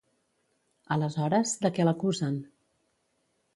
[0.95, 2.43] Aleshores, de què l'acusen?